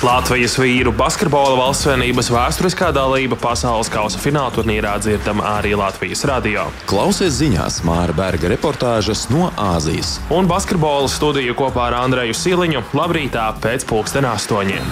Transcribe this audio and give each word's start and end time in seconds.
Latvijas 0.00 0.54
vīru 0.56 0.94
basketbola 0.96 1.58
valstsvienības 1.58 2.30
vēsturiskā 2.32 2.86
dalība 2.96 3.36
pasaules 3.36 3.90
kausa 3.92 4.16
fināla 4.16 4.48
turnīrā 4.54 4.94
dzirdama 4.96 5.44
arī 5.58 5.74
Latvijas 5.76 6.24
radio. 6.24 6.62
Klausies 6.88 7.36
ziņās 7.36 7.82
Māra 7.84 8.14
Berga 8.16 8.48
reportāžas 8.48 9.26
no 9.28 9.50
Āzijas. 9.60 10.14
Un 10.32 10.48
basketbola 10.48 11.04
studiju 11.12 11.52
kopā 11.58 11.90
ar 11.90 11.98
Andreju 11.98 12.32
Siliņu 12.32 12.80
labrītā 12.96 13.44
pēc 13.60 13.84
pulksten 13.92 14.24
astoņiem. 14.24 14.88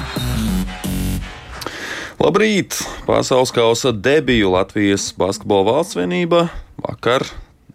Labrīt! 2.20 2.76
Pasaules 3.08 3.56
kausa 3.56 3.96
debiju 3.96 4.52
Latvijas 4.58 5.14
basketbola 5.16 5.70
valstsvienība 5.72 6.50
vakar 6.84 7.24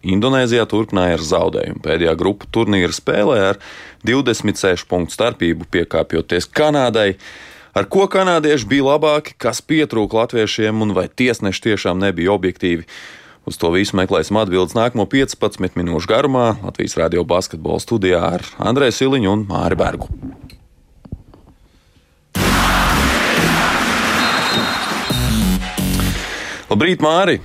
Indonēzijā 0.03 0.65
turpināja 0.67 1.15
ar 1.15 1.21
zaudējumu. 1.23 1.79
Pēdējā 1.83 2.13
grupu 2.19 2.49
turnīra 2.51 2.91
spēlē 2.91 3.37
ar 3.53 3.59
26 4.07 4.87
punktu 4.89 5.15
starpību 5.15 5.67
piekāpjoties 5.73 6.49
Kanādai. 6.51 7.15
Ar 7.73 7.87
ko 7.89 8.05
kanādieši 8.05 8.67
bija 8.69 8.91
labāki, 8.91 9.33
kas 9.41 9.63
pietrūka 9.65 10.19
latviešiem 10.19 10.83
un 10.85 10.93
vai 10.93 11.07
tiesneši 11.09 11.63
tiešām 11.71 11.97
nebija 12.03 12.35
objektīvi? 12.35 12.85
Uz 13.49 13.57
to 13.59 13.73
visu 13.73 13.97
meklēsim 13.99 14.37
atbildes 14.39 14.75
nākamo 14.77 15.07
15 15.09 15.73
minūšu 15.79 16.07
garumā 16.07 16.53
Latvijas 16.61 16.95
radio 17.01 17.25
basketbola 17.27 17.81
studijā 17.83 18.21
ar 18.37 18.45
Andreju 18.61 18.95
Siliņu 18.99 19.33
un 19.33 19.47
Māri 19.49 19.79
Bergu. 19.79 20.11
Labrīt, 26.69 27.03
Māri! 27.05 27.41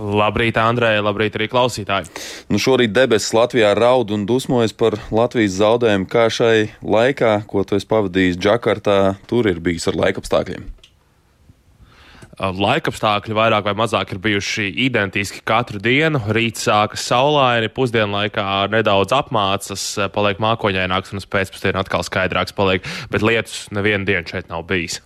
Labrīt, 0.00 0.56
Andrei, 0.56 0.96
labrīt 1.04 1.34
arī 1.36 1.50
klausītāji. 1.52 2.08
Nu, 2.48 2.56
šorīt 2.62 2.94
debesis 2.96 3.34
Latvijā 3.36 3.74
raud 3.76 4.14
un 4.16 4.24
dusmojas 4.28 4.72
par 4.72 4.96
Latvijas 5.12 5.58
zaudējumu. 5.58 6.08
Kā 6.08 6.30
šai 6.32 6.70
laikā, 6.80 7.42
ko 7.50 7.66
tu 7.68 7.76
esi 7.76 7.88
pavadījis 7.90 8.40
Džakartā, 8.40 9.00
tur 9.28 9.50
ir 9.50 9.60
bijis 9.60 9.90
ar 9.90 9.98
laikapstākļiem? 10.00 10.64
Laikapstākļi 12.40 13.36
vairāk 13.36 13.66
vai 13.68 13.74
mazāk 13.76 14.14
ir 14.14 14.22
bijuši 14.24 14.70
identiski 14.86 15.42
katru 15.44 15.82
dienu. 15.84 16.22
Rīts 16.32 16.64
sākas 16.64 17.04
saulaini, 17.04 17.68
pusdienlaikā 17.68 18.46
nedaudz 18.72 19.12
apmācas, 19.12 19.84
paliek 20.16 20.40
mākoņaināks 20.40 21.12
un 21.12 21.20
pēcpusdienā 21.20 21.84
atkal 21.84 22.06
skaidrāks 22.08 22.56
paliek, 22.56 22.88
bet 23.12 23.26
lietus 23.26 23.66
nevienu 23.76 24.08
dienu 24.08 24.32
šeit 24.32 24.48
nav 24.48 24.64
bijis. 24.72 25.02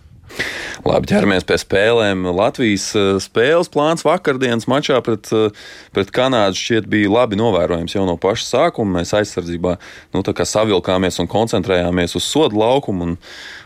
Labi, 0.85 1.09
ķeramies 1.09 1.45
pie 1.47 1.57
spēlēm. 1.57 2.27
Latvijas 2.35 2.87
eh, 2.97 3.15
spēles 3.23 3.71
plāns 3.73 4.05
vakardienas 4.05 4.67
mačā 4.69 4.99
pret, 5.05 5.31
eh, 5.33 5.67
pret 5.95 6.11
Kanādu 6.13 6.59
šķiet 6.59 6.89
bija 6.91 7.09
labi 7.09 7.39
novērojams 7.39 7.95
jau 7.95 8.05
no 8.05 8.17
paša 8.21 8.45
sākuma. 8.51 8.99
Mēs 8.99 9.15
aizsardzībā 9.17 9.77
nu, 10.13 10.23
savilkāmies 10.25 11.17
un 11.23 11.31
koncentrējāmies 11.31 12.17
uz 12.19 12.27
sodu 12.27 12.61
laukumu. 12.61 13.09
Un, 13.09 13.17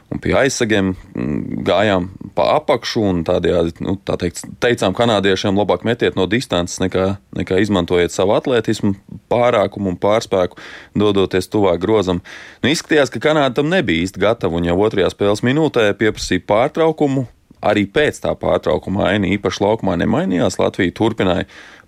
un 0.10 0.22
pie 0.22 0.34
aizsegiem 0.38 0.94
mm, 0.94 1.64
gājām 1.68 2.10
pa 2.38 2.48
apakšu 2.58 3.04
un 3.12 3.22
tādējādi 3.28 3.86
nu, 3.86 3.96
tā 4.06 4.18
teikt, 4.22 4.42
teicām 4.64 4.96
kanādiešiem, 4.98 5.58
labāk 5.60 5.86
metiet 5.88 6.18
no 6.18 6.26
distances, 6.30 6.80
nekā, 6.82 7.12
nekā 7.38 7.60
izmantojiet 7.64 8.14
savu 8.14 8.36
atletismu, 8.38 8.96
pārākumu 9.32 9.94
un 9.94 10.00
pārspēku, 10.02 10.60
dodoties 10.98 11.52
tuvāk 11.52 11.82
grozam. 11.84 12.24
Nu, 12.64 12.72
izskatījās, 12.74 13.14
ka 13.14 13.22
Kanāda 13.30 13.60
tam 13.60 13.70
nebija 13.72 14.06
īsti 14.08 14.22
gatava 14.22 14.58
un 14.60 14.70
jau 14.70 14.80
otrajā 14.86 15.12
spēles 15.14 15.46
minūtē 15.46 15.92
pieprasīja 16.00 16.48
pārtraukumu. 16.50 17.28
Arī 17.60 17.84
pēc 17.92 18.22
tā 18.24 18.32
pārtraukuma 18.40 19.10
aina 19.10 19.28
īpaši 19.34 19.60
laukumā 19.66 19.98
nemainījās. 20.00 20.56
Latvija 20.62 20.94
turpināja 20.96 21.44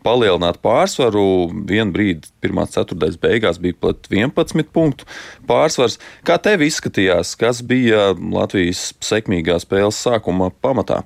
palielināt 0.05 0.59
pārsvaru. 0.63 1.25
Vienu 1.69 1.93
brīdi, 1.95 2.31
pirmās 2.43 2.73
ceturtdaļas 2.75 3.19
beigās, 3.21 3.61
bija 3.61 3.77
pat 3.87 4.09
11 4.11 4.71
punktu 4.73 5.07
pārsvars. 5.49 5.99
Kā 6.27 6.37
tev 6.41 6.65
izskatījās, 6.65 7.35
kas 7.39 7.63
bija 7.65 8.11
Latvijas 8.17 8.91
sekmīgā 9.05 9.59
spēles 9.63 10.01
sākuma 10.01 10.51
pamatā? 10.63 11.03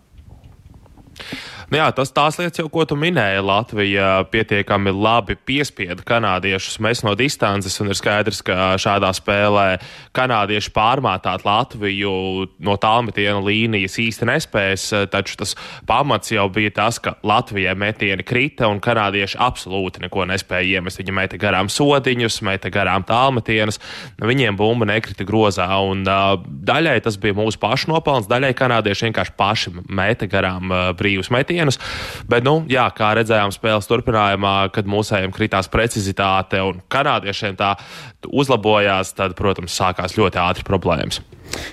Nu 1.71 1.79
jā, 1.79 1.87
tas 1.97 2.11
tās 2.13 2.37
lietas 2.37 2.59
jau, 2.59 2.67
ko 2.69 2.83
tu 2.85 2.97
minēji, 2.99 3.41
Latvija 3.41 4.09
pietiekami 4.29 4.91
labi 4.93 5.33
piespieda 5.49 6.03
kanādiešus 6.05 6.77
mēs 6.83 7.01
no 7.05 7.15
distances, 7.17 7.79
un 7.81 7.89
ir 7.89 7.97
skaidrs, 7.97 8.43
ka 8.45 8.75
šādā 8.81 9.09
spēlē 9.17 9.79
kanādieši 10.15 10.69
pārmātāt 10.75 11.45
Latviju 11.47 12.11
no 12.65 12.75
tālmetiena 12.81 13.41
līnijas 13.41 13.97
īsti 14.03 14.27
nespēs, 14.29 14.91
taču 15.09 15.39
tas 15.41 15.55
pamats 15.89 16.35
jau 16.35 16.45
bija 16.53 16.75
tas, 16.77 16.99
ka 17.01 17.15
Latvijai 17.25 17.73
metieni 17.81 18.25
krita, 18.27 18.69
un 18.69 18.83
kanādieši 18.83 19.41
absolūti 19.41 20.05
neko 20.05 20.27
nespēja 20.29 20.77
iemest. 20.77 21.01
Viņi 21.01 21.17
meta 21.17 21.41
garām 21.41 21.71
sodiņus, 21.73 22.39
meta 22.45 22.69
garām 22.73 23.07
tālmetienus, 23.09 23.81
viņiem 24.21 24.59
bumba 24.59 24.85
nekrita 24.91 25.25
grozā, 25.25 25.65
un 25.81 26.05
uh, 26.05 26.37
daļai 26.45 26.99
tas 27.09 27.17
bija 27.21 27.37
mūsu 27.41 27.57
pašu 27.61 27.89
nopelns, 27.89 28.29
daļai 28.29 28.53
kanādieši 28.53 29.09
vienkārši 29.09 29.37
paši 29.39 29.75
meta 29.89 30.29
garām 30.29 30.69
uh, 30.69 30.87
brīvus 30.97 31.33
metienus 31.33 31.54
metienus. 31.55 31.79
Bet, 32.29 32.43
nu, 32.45 32.63
jā, 32.69 32.85
kā 32.95 33.13
redzējām 33.17 33.53
spēles 33.55 33.87
turpinājumā, 33.89 34.55
kad 34.75 34.89
mūsējiem 34.89 35.33
kritās 35.35 35.71
precizitāte 35.71 36.61
un 36.65 36.81
kanādiešiem 36.91 37.55
tā 37.59 37.75
uzlabojās, 38.25 39.15
tad, 39.15 39.35
protams, 39.37 39.75
sākās 39.75 40.17
ļoti 40.17 40.41
ātri 40.41 40.67
problēmas. 40.67 41.21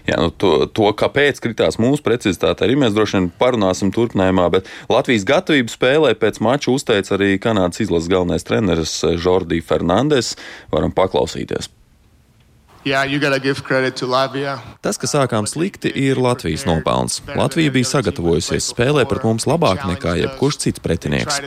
Jā, 0.07 0.19
nu 0.21 0.29
to, 0.37 0.67
to, 0.69 0.91
kāpēc 0.95 1.41
kritās 1.43 1.79
mūsu 1.81 2.05
precizitāte, 2.05 2.67
arī 2.67 2.77
mēs 2.79 2.95
droši 2.95 3.19
vien 3.19 3.29
parunāsim 3.41 3.91
turpinājumā, 3.95 4.51
bet 4.53 4.69
Latvijas 4.93 5.27
gatavību 5.27 5.73
spēlē 5.73 6.15
pēc 6.21 6.43
mača 6.45 6.71
uzteica 6.75 7.17
arī 7.17 7.35
Kanādas 7.43 7.83
izlases 7.83 8.13
galvenais 8.13 8.47
treneris 8.47 8.99
Žordī 9.25 9.63
Fernandes. 9.65 10.37
Varam 10.75 10.93
paklausīties. 10.95 11.73
Yeah, 12.85 13.07
Tas, 14.83 14.97
ka 14.99 15.07
sākām 15.07 15.47
slikti, 15.47 15.87
ir 15.95 16.19
Latvijas 16.19 16.65
nopelns. 16.67 17.21
Latvija 17.39 17.71
bija 17.71 17.87
sagatavojusies 17.87 18.73
spēlē 18.73 19.05
pret 19.07 19.23
mums 19.23 19.47
labāk 19.47 19.85
nekā 19.87 20.17
jebkurš 20.19 20.59
cits 20.65 20.83
pretinieks. 20.83 21.39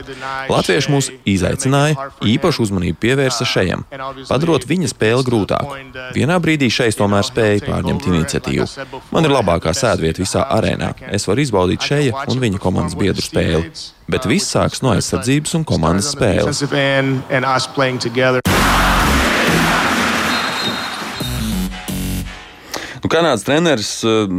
Latvieši 0.48 0.94
mūs 0.94 1.10
izaicināja, 1.28 2.08
īpašu 2.24 2.64
uzmanību 2.64 2.96
pievērsa 3.04 3.44
šejam, 3.48 3.84
padarot 4.30 4.64
viņa 4.64 4.88
spēli 4.94 5.28
grūtāku. 5.28 5.76
Vienā 6.16 6.40
brīdī 6.40 6.70
šeit 6.72 6.96
tomēr 6.96 7.28
spēja 7.28 7.66
pārņemt 7.68 8.08
iniciatīvu. 8.08 8.66
Man 9.12 9.28
ir 9.28 9.36
labākā 9.36 9.76
sēdvieta 9.76 10.24
visā 10.24 10.48
arēnā. 10.56 10.94
Es 11.12 11.28
varu 11.28 11.44
izbaudīt 11.44 11.84
šeja 11.84 12.24
un 12.32 12.40
viņa 12.46 12.62
komandas 12.64 12.96
biedru 12.96 13.20
spēli. 13.20 13.68
Bet 14.08 14.24
viss 14.30 14.48
sāks 14.56 14.80
no 14.80 14.96
aizsardzības 14.96 15.58
un 15.60 15.68
komandas 15.68 16.14
spēles. 16.16 16.64
Nu, 23.06 23.10
Kanādas 23.12 23.44
treneris 23.46 23.90
eh, 24.02 24.32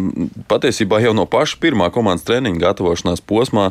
patiesībā 0.52 0.98
jau 1.00 1.14
no 1.16 1.24
paša 1.24 1.56
pirmā 1.64 1.86
komandas 1.96 2.26
treniņa 2.28 2.60
gatavošanās 2.66 3.22
posmā 3.24 3.70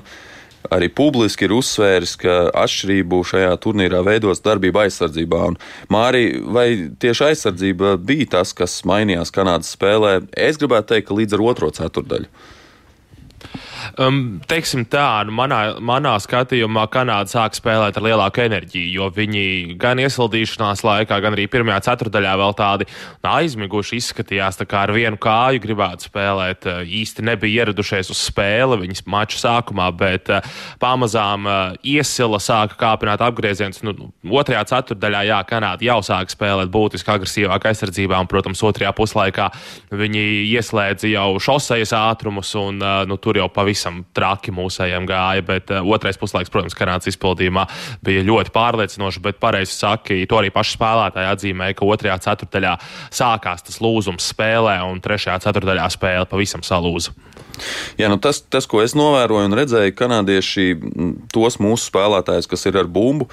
arī 0.72 0.88
publiski 0.88 1.44
ir 1.44 1.52
uzsvēris, 1.52 2.14
ka 2.22 2.36
atšķirību 2.62 3.18
šajā 3.28 3.50
turnīrā 3.60 4.00
veidos 4.06 4.40
darbība 4.40 4.86
aizsardzībā. 4.86 5.42
Un, 5.50 5.58
Māri, 5.92 6.40
vai 6.40 6.64
tieši 6.96 7.26
aizsardzība 7.28 7.92
bija 8.00 8.30
tas, 8.38 8.54
kas 8.56 8.78
mainījās 8.88 9.34
Kanādas 9.36 9.74
spēlē? 9.76 10.14
Es 10.32 10.56
gribētu 10.62 10.94
teikt, 10.94 11.10
ka 11.10 11.20
līdz 11.20 11.36
ar 11.36 11.44
otro 11.52 11.70
ceturdaļu. 11.76 12.32
Um, 13.94 14.40
teiksim 14.48 14.84
tā, 14.90 15.22
nu 15.28 15.34
manā, 15.36 15.60
manā 15.80 16.16
skatījumā 16.22 16.86
Kanāda 16.92 17.30
sāk 17.30 17.56
spēlēt 17.56 17.96
ar 17.96 18.04
lielāku 18.04 18.42
enerģiju, 18.44 18.90
jo 18.98 19.08
viņi 19.14 19.76
gan 19.80 20.00
iesildīšanās 20.02 20.82
laikā, 20.86 21.18
gan 21.22 21.36
arī 21.36 21.46
pirmajā 21.50 21.82
ceturdaļā 21.86 22.34
vēl 22.40 22.56
tādi 22.58 22.88
aizmiguši 23.26 24.00
izskatījās, 24.00 24.58
tā 24.60 24.66
kā 24.68 24.82
ar 24.86 24.92
vienu 24.96 25.20
kāju 25.22 25.62
gribētu 25.64 26.08
spēlēt. 26.10 26.66
Uh, 26.68 26.82
īsti 27.00 27.24
nebija 27.26 27.64
ieradušies 27.64 28.10
uz 28.12 28.24
spēli 28.28 28.80
viņas 28.82 29.04
mača 29.10 29.40
sākumā, 29.44 29.88
bet 29.96 30.32
uh, 30.34 30.44
pamazām 30.82 31.48
uh, 31.48 31.78
iesila 31.86 32.40
sāka 32.42 32.78
kāpināt 32.80 33.24
apgriezienus. 33.24 33.82
Nu, 33.86 34.10
otrajā 34.26 34.66
ceturdaļā, 34.72 35.24
jā, 35.30 35.40
Kanāda 35.46 35.86
jau 35.86 36.00
sāka 36.04 36.34
spēlēt 36.34 36.72
būtiski 36.74 37.14
agresīvāk 37.14 37.70
aizsardzībā, 37.70 38.18
un, 38.20 38.30
protams, 38.30 38.64
otrajā 38.66 38.92
puslaikā 38.96 39.48
viņi 39.94 40.26
ieslēdza 40.56 41.10
jau 41.12 41.28
šosejas 41.42 41.94
ātrumus, 41.96 42.52
un 42.58 42.82
nu, 43.06 43.18
tur 43.22 43.38
jau 43.40 43.48
pavisam 43.52 43.75
pavisam 43.76 44.04
traki 44.16 44.52
mūsējiem 44.56 45.06
gāja, 45.06 45.44
bet 45.44 45.70
uh, 45.70 45.84
otrais 45.84 46.16
puslaiks, 46.16 46.50
protams, 46.50 46.74
Kanādas 46.76 47.10
izpildījumā 47.10 47.66
bija 48.04 48.24
ļoti 48.24 48.52
pārliecinoši, 48.54 49.20
bet 49.22 49.40
pareizi 49.40 49.76
saki, 49.76 50.24
to 50.26 50.38
arī 50.40 50.50
paši 50.50 50.76
spēlētāji 50.78 51.30
atzīmēja, 51.34 51.76
ka 51.76 51.84
otrajā 51.86 52.16
ceturtaļā 52.24 52.72
sākās 53.12 53.66
tas 53.66 53.78
lūzums 53.84 54.30
spēlē, 54.32 54.78
un 54.88 55.02
trešajā 55.04 55.42
ceturtaļā 55.44 55.86
spēle 55.92 56.26
pavisam 56.30 56.64
salūza. 56.64 57.12
Jā, 58.00 58.08
nu 58.12 58.18
tas, 58.20 58.40
tas, 58.40 58.66
ko 58.68 58.82
es 58.84 58.96
novēroju 58.96 59.48
un 59.48 59.56
redzēju, 59.56 59.94
kanādieši 59.96 60.66
tos 61.32 61.60
mūsu 61.60 61.90
spēlētājus, 61.90 62.48
kas 62.48 62.68
ir 62.68 62.80
ar 62.80 62.88
bumbu, 62.88 63.28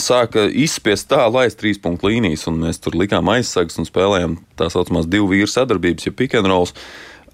sāka 0.00 0.46
izspiest 0.48 1.08
tā, 1.10 1.24
laist 1.32 1.58
trīs 1.60 1.80
punktu 1.82 2.12
līnijas, 2.12 2.46
un 2.48 2.60
mēs 2.64 2.80
tur 2.80 2.96
likām 2.96 3.28
aizsagas 3.32 3.80
un 3.80 3.88
spēlējām 3.88 4.38
tā 4.56 4.70
saucamās 4.72 5.08
divu 5.10 5.32
vīru 5.34 5.50
sadarbības, 5.50 6.08
ja 6.08 6.16
pick 6.16 6.36
and 6.38 6.48
rolls. 6.48 6.76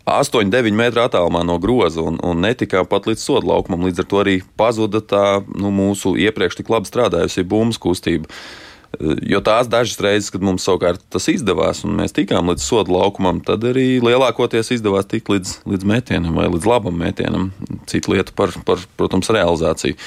8-9 0.07 0.71
metru 0.79 1.03
attālumā 1.03 1.43
no 1.43 1.57
groza 1.59 2.05
un, 2.07 2.21
un 2.23 2.39
netikām 2.45 2.87
pat 2.87 3.09
līdz 3.11 3.23
sodu 3.23 3.51
laukumam. 3.51 3.89
Līdz 3.89 4.05
ar 4.05 4.07
to 4.11 4.21
arī 4.23 4.37
pazuda 4.59 5.03
tā 5.03 5.25
nu, 5.51 5.73
mūsu 5.75 6.15
iepriekš 6.23 6.61
tik 6.61 6.71
labi 6.71 6.87
strādājusi 6.87 7.47
bumbas 7.49 7.81
kustība. 7.83 8.31
Jo 9.27 9.43
tās 9.45 9.67
dažas 9.69 9.99
reizes, 10.01 10.31
kad 10.33 10.45
mums 10.47 10.65
savukārt 10.65 11.03
tas 11.13 11.27
izdevās, 11.29 11.83
un 11.85 11.99
mēs 11.99 12.15
tikām 12.17 12.53
līdz 12.53 12.63
soda 12.65 12.95
laukumam, 12.95 13.43
tad 13.45 13.67
arī 13.67 13.99
lielākoties 14.01 14.71
izdevās 14.79 15.11
tikt 15.11 15.29
līdz, 15.33 15.57
līdz 15.69 15.89
metienam 15.91 16.39
vai 16.39 16.47
līdz 16.55 16.69
labam 16.71 16.97
metienam. 17.03 17.51
Cita 17.91 18.15
lieta 18.15 18.33
par, 18.39 18.55
par 18.65 18.87
protams, 18.97 19.33
realizāciju. 19.35 19.99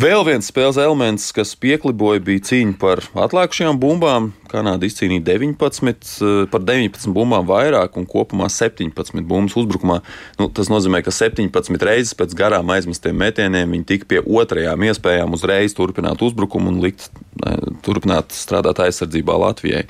Vēl 0.00 0.22
viens 0.24 0.46
spēles 0.48 0.78
elements, 0.80 1.26
kas 1.36 1.50
piekliboja, 1.60 2.22
bija 2.24 2.40
cīņa 2.48 2.76
par 2.80 3.02
atlikušajām 3.24 3.76
bumbām. 3.80 4.30
Kanāda 4.48 4.88
izcīnīja 4.88 5.24
19, 5.26 6.10
eh, 6.20 6.46
par 6.52 6.64
19 6.64 7.12
bumbām 7.16 7.44
vairāk 7.48 7.96
un 8.00 8.06
kopumā 8.08 8.48
17 8.48 9.26
bumbas 9.28 9.56
uzbrukumā. 9.60 10.00
Nu, 10.38 10.48
tas 10.48 10.68
nozīmē, 10.72 11.02
ka 11.04 11.10
17 11.10 11.84
reizes 11.84 12.14
pēc 12.14 12.34
garām 12.36 12.72
aizmestiem 12.72 13.16
metieniem 13.16 13.76
viņi 13.76 13.86
tika 13.86 14.08
pie 14.08 14.20
otrajām 14.20 14.80
iespējām 14.88 15.36
uzreiz 15.36 15.76
turpināt 15.76 16.24
uzbrukumu 16.24 16.68
un 16.72 16.80
likt 16.80 17.10
eh, 17.44 17.56
turpināt 17.82 18.32
strādāt 18.32 18.80
aizsardzībā 18.80 19.36
Latvijai. 19.36 19.84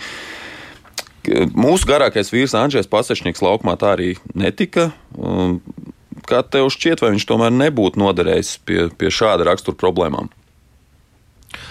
Mūsu 1.55 1.85
garākais 1.87 2.33
vīrs 2.33 2.55
Andrzejs 2.57 2.89
Pasečnieks 2.89 3.43
laukumā 3.45 3.77
tā 3.77 3.95
arī 3.95 4.15
netika. 4.35 4.91
Kā 6.31 6.43
tev 6.47 6.69
šķiet, 6.71 7.03
vai 7.03 7.13
viņš 7.17 7.27
tomēr 7.27 7.55
nebūtu 7.55 8.01
noderējis 8.01 8.53
pie, 8.67 8.85
pie 8.95 9.11
šāda 9.15 9.49
rakstura 9.49 9.79
problēmām? 9.81 10.31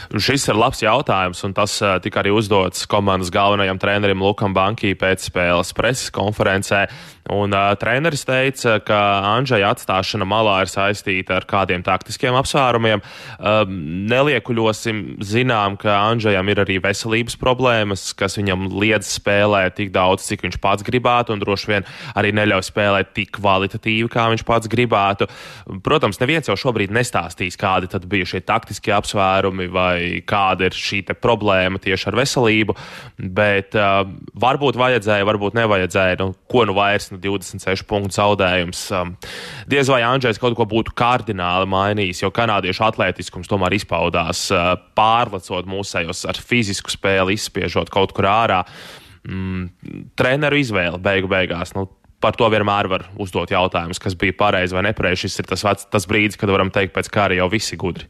Šis 0.09 0.47
ir 0.49 0.57
labs 0.57 0.79
jautājums, 0.81 1.43
un 1.45 1.53
tas 1.53 1.75
uh, 1.83 1.99
tika 2.01 2.23
arī 2.23 2.31
uzdots 2.33 2.87
komandas 2.89 3.29
galvenajam 3.29 3.77
trenerim 3.77 4.23
Lukam 4.25 4.55
Bankī 4.57 4.95
pēc 4.97 5.27
spēles 5.29 5.69
preses 5.77 6.09
konferencē. 6.09 6.87
Un 7.29 7.53
uh, 7.53 7.75
treneris 7.77 8.23
teica, 8.25 8.79
ka 8.81 8.97
Andžeja 9.35 9.69
atstāšana 9.69 10.25
malā 10.25 10.55
ir 10.63 10.71
saistīta 10.71 11.35
ar 11.37 11.45
kādiem 11.45 11.83
taktiskiem 11.85 12.33
apsvērumiem. 12.39 13.03
Uh, 13.37 13.61
neliekuļosim, 14.09 15.19
zinām, 15.21 15.77
ka 15.77 15.99
Andžejam 16.07 16.49
ir 16.49 16.63
arī 16.65 16.79
veselības 16.81 17.37
problēmas, 17.37 18.07
kas 18.17 18.39
viņam 18.41 18.65
liedz 18.81 19.11
spēlēt 19.13 19.77
tik 19.77 19.93
daudz, 19.93 20.25
cik 20.25 20.47
viņš 20.47 20.57
pats 20.63 20.87
gribētu, 20.89 21.37
un 21.37 21.45
droši 21.45 21.69
vien 21.75 21.85
arī 22.17 22.33
neļauj 22.33 22.65
spēlēt 22.65 23.13
tik 23.13 23.35
kvalitatīvi, 23.37 24.09
kā 24.09 24.25
viņš 24.33 24.45
pats 24.49 24.73
gribētu. 24.73 25.29
Protams, 25.85 26.17
neviens 26.23 26.49
jau 26.49 26.57
šobrīd 26.57 26.97
nestāstīs, 26.97 27.61
kādi 27.61 27.93
tad 27.93 28.09
bija 28.09 28.25
šie 28.33 28.41
taktiskie 28.41 28.97
apsvērumi 28.97 29.69
vai 29.69 29.98
kāda 30.27 30.69
ir 30.69 30.75
šī 30.75 31.01
problēma 31.19 31.81
tieši 31.81 32.09
ar 32.11 32.17
veselību, 32.19 32.75
bet 33.39 33.77
uh, 33.77 34.03
varbūt 34.39 34.79
vajadzēja, 34.79 35.27
varbūt 35.29 35.57
nevajadzēja. 35.59 36.19
Nu, 36.21 36.33
ko 36.51 36.65
nu 36.69 36.75
vairs? 36.77 37.09
Nu, 37.13 37.19
26 37.23 37.85
punktu 37.89 38.17
zaudējums. 38.19 38.85
Um, 38.95 39.15
diez 39.69 39.91
vai 39.91 40.01
Andrzejs 40.07 40.41
kaut 40.41 40.57
ko 40.57 40.67
būtu 40.69 40.95
kardināli 40.97 41.69
mainījis, 41.69 42.23
jo 42.23 42.31
kanādiešu 42.35 42.85
atletiskums 42.89 43.51
tomēr 43.51 43.77
izpaudās 43.79 44.47
uh, 44.53 44.73
pārlecot 44.97 45.69
mūsējos 45.69 46.25
ar 46.29 46.39
fizisku 46.39 46.93
spēli, 46.93 47.37
izspiežot 47.37 47.91
kaut 47.93 48.15
kur 48.17 48.29
ārā. 48.29 48.63
Mm, 49.27 49.69
treneru 50.17 50.59
izvēle 50.61 50.99
beigu 51.03 51.27
beigās. 51.31 51.73
Nu, 51.75 51.89
par 52.23 52.35
to 52.39 52.49
vienmēr 52.51 52.89
var 52.91 53.05
uzdot 53.19 53.51
jautājumus, 53.53 54.01
kas 54.01 54.17
bija 54.19 54.35
pareizi 54.37 54.75
vai 54.75 54.83
nepareizi. 54.89 55.25
Šis 55.25 55.41
ir 55.41 55.49
tas, 55.51 55.63
tas 55.91 56.07
brīdis, 56.09 56.39
kad 56.39 56.51
varam 56.51 56.71
teikt, 56.73 56.93
pēc 56.97 57.11
kā 57.13 57.27
arī 57.27 57.39
jau 57.39 57.49
visi 57.51 57.79
gudri. 57.79 58.09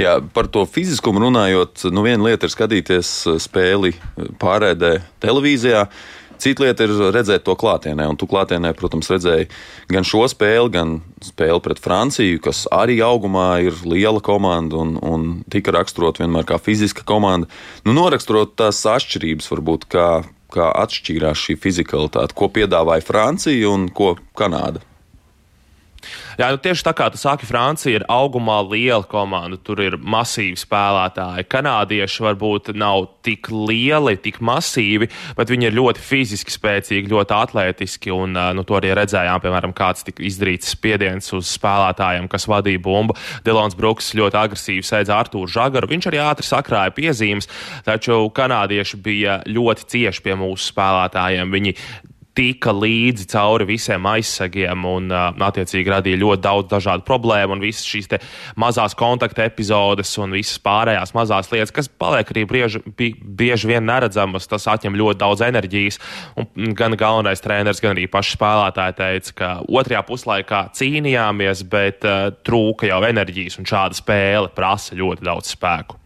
Jā, 0.00 0.18
par 0.34 0.50
to 0.52 0.66
fiziskumu 0.68 1.22
runājot, 1.26 1.88
nu 1.94 2.04
viena 2.06 2.28
lieta 2.28 2.48
ir 2.48 2.54
skatīties 2.54 3.12
spēli 3.44 3.94
pārēdē 4.40 4.98
televīzijā. 5.24 5.88
Cita 6.38 6.62
lieta 6.62 6.86
ir 6.86 6.92
redzēt 7.10 7.42
to 7.48 7.56
klātienē, 7.58 8.04
un 8.06 8.16
tu 8.18 8.28
klātienē, 8.30 8.70
protams, 8.78 9.08
redzēji 9.10 9.48
gan 9.90 10.06
šo 10.06 10.22
spēli, 10.30 10.70
gan 10.70 10.92
spēli 11.24 11.58
pret 11.64 11.80
Franciju, 11.82 12.38
kas 12.44 12.62
arī 12.70 13.00
augumā 13.02 13.48
ir 13.66 13.80
liela 13.82 14.22
komanda 14.22 14.78
un, 14.78 14.94
un 15.02 15.24
tika 15.50 15.74
raksturot 15.74 16.22
vienmēr 16.22 16.46
kā 16.46 16.60
fiziska 16.62 17.02
komanda. 17.08 17.50
Nu, 17.82 17.96
noraksturot 17.98 18.54
tās 18.60 18.84
atšķirības, 18.86 19.50
varbūt 19.50 19.88
kā 19.90 20.08
kā 20.52 20.70
atšķīrās 20.84 21.46
šī 21.46 21.58
fizikalitāte, 21.62 22.36
ko 22.36 22.50
piedāvāja 22.52 23.04
Francija 23.04 23.72
un 23.72 23.88
ko 23.92 24.14
Kanāda. 24.38 24.82
Jā, 26.38 26.52
nu 26.54 26.58
tieši 26.62 26.84
tā 26.86 26.92
kā 26.94 27.08
tu 27.10 27.18
saki, 27.18 27.48
Francija 27.48 27.98
ir 27.98 28.04
augumā 28.06 28.60
liela 28.62 29.02
komanda, 29.10 29.56
tur 29.58 29.80
ir 29.82 29.96
masīvi 29.98 30.54
spēlētāji. 30.60 31.48
Kanādieši 31.50 32.22
varbūt 32.22 32.68
nav 32.78 33.08
tik 33.26 33.48
lieli, 33.50 34.14
tik 34.22 34.38
masīvi, 34.38 35.08
bet 35.34 35.50
viņi 35.50 35.66
ir 35.66 35.74
ļoti 35.74 36.04
fiziski 36.04 36.54
spēcīgi, 36.54 37.10
ļoti 37.10 37.34
atletiski. 37.34 38.12
Un, 38.14 38.38
nu, 38.54 38.62
to 38.62 38.78
arī 38.78 38.92
redzējām, 38.94 39.42
piemēram, 39.42 39.74
kāds 39.74 40.06
tika 40.06 40.22
izdarīts 40.28 40.70
spiediens 40.76 41.32
uz 41.34 41.50
spēlētājiem, 41.56 42.28
kas 42.30 42.46
vadīja 42.46 42.84
bumbu. 42.86 43.16
Dilons 43.42 43.74
Bruks 43.78 44.12
ļoti 44.14 44.38
agresīvi 44.38 44.86
sēdza 44.86 45.18
Artūru 45.18 45.50
Žagaru. 45.50 45.90
Viņš 45.90 46.06
arī 46.12 46.22
ātri 46.22 46.46
sakrāja 46.46 46.94
piezīmes, 46.94 47.50
taču 47.88 48.20
kanādieši 48.38 49.02
bija 49.02 49.40
ļoti 49.42 49.90
cieši 49.90 50.22
pie 50.22 50.38
mūsu 50.38 50.70
spēlētājiem. 50.70 51.50
Viņi 51.58 51.74
tika 52.38 52.70
līdzi 52.74 53.26
cauri 53.32 53.66
visiem 53.72 54.04
aizsegiem 54.06 54.84
un, 54.86 55.10
attiecīgi, 55.10 55.90
radīja 55.90 56.20
ļoti 56.20 56.42
daudz 56.44 56.70
dažādu 56.70 57.02
problēmu 57.08 57.56
un 57.56 57.62
visas 57.62 57.86
šīs 57.88 58.10
mazās 58.60 58.94
kontakta 58.98 59.48
epizodes 59.48 60.12
un 60.22 60.36
visas 60.36 60.60
pārējās 60.62 61.14
mazās 61.16 61.50
lietas, 61.50 61.74
kas 61.74 61.90
paliek 61.90 62.30
arī 62.30 62.44
bieži, 62.48 62.82
bieži 62.94 63.72
vien 63.72 63.86
neredzamas, 63.88 64.46
tas 64.50 64.68
atņem 64.70 64.98
ļoti 64.98 65.20
daudz 65.24 65.42
enerģijas. 65.48 65.98
Un 66.38 66.76
gan 66.78 66.94
galvenais 66.98 67.42
treneris, 67.42 67.82
gan 67.82 67.96
arī 67.96 68.06
paši 68.10 68.36
spēlētāji 68.36 68.96
teica, 69.00 69.34
ka 69.40 69.50
otrajā 69.66 70.04
puslaikā 70.06 70.62
cīnījāmies, 70.78 71.64
bet 71.72 72.06
uh, 72.06 72.30
trūka 72.46 72.86
jau 72.90 73.02
enerģijas 73.08 73.58
un 73.58 73.68
šāda 73.68 73.98
spēle 73.98 74.54
prasa 74.54 74.98
ļoti 74.98 75.26
daudz 75.26 75.56
spēku. 75.56 75.98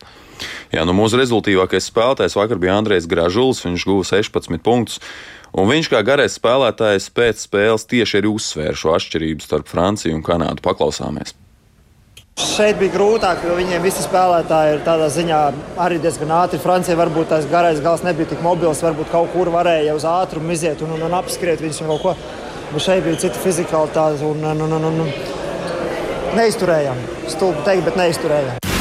Jā, 0.72 0.82
nu 0.88 0.94
mūsu 0.96 1.20
rezultātīvākais 1.20 1.86
spēlētājs 1.90 2.34
vakar 2.38 2.58
bija 2.58 2.78
Andrejs 2.80 3.06
Gražulis. 3.10 3.62
Viņš 3.62 3.86
guva 3.86 4.08
16 4.08 4.64
punktus. 4.64 4.98
Un 5.52 5.68
viņš 5.68 5.90
kā 5.92 6.00
garais 6.00 6.32
spēlētājs 6.38 7.10
pēc 7.12 7.42
spēles 7.44 7.84
tieši 7.84 8.22
arī 8.22 8.30
uzsvēra 8.32 8.72
šo 8.78 8.94
atšķirību 8.96 9.44
starp 9.44 9.68
Franciju 9.68 10.16
un 10.16 10.24
Kanādu. 10.24 10.64
Paklausāmies! 10.64 11.34
Šeit 12.40 12.78
bija 12.80 12.94
grūtāk, 12.94 13.42
jo 13.44 13.52
viņiem 13.58 13.82
visi 13.84 14.00
spēlētāji 14.06 14.78
ir 14.78 14.86
tādā 14.86 15.10
ziņā 15.12 15.40
arī 15.84 15.98
diezgan 16.00 16.32
ātri. 16.38 16.62
Francija 16.62 16.96
varbūt 16.96 17.28
tās 17.34 17.44
garais 17.50 17.82
gals 17.84 18.00
nebija 18.06 18.30
tik 18.30 18.40
mobils, 18.40 18.80
varbūt 18.80 19.12
kaut 19.12 19.28
kur 19.34 19.52
varēja 19.52 19.92
uz 19.98 20.08
ātrumu 20.08 20.56
iziet 20.56 20.80
un, 20.80 20.96
un, 20.96 21.04
un 21.10 21.18
apskriet 21.20 21.60
viņus 21.60 21.82
un 21.84 21.92
kaut 21.92 22.02
ko. 22.06 22.16
Bet 22.72 22.86
šeit 22.86 23.04
bija 23.04 23.20
cita 23.26 23.44
fizikalitāte 23.44 24.24
un, 24.24 24.40
un, 24.54 24.64
un, 24.64 24.88
un, 24.88 25.00
un 25.04 26.36
neizturējām. 26.40 27.06
Stulbi 27.28 27.68
teikt, 27.68 27.90
bet 27.90 28.00
neizturējām. 28.00 28.71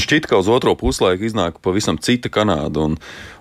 Nu, 0.00 0.04
šķiet, 0.08 0.24
ka 0.24 0.38
uz 0.40 0.46
otro 0.48 0.72
puslaiku 0.80 1.26
iznāk 1.28 1.58
pavisam 1.60 1.98
cita 2.00 2.30
Kanāda. 2.32 2.86
Un, 2.88 2.94